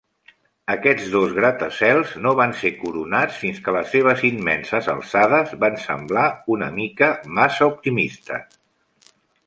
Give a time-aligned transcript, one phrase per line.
[0.75, 6.27] Aquests dos gratacels no van ser coronats fins que les seves immenses alçades van semblar
[6.57, 8.63] una mica massa optimistes.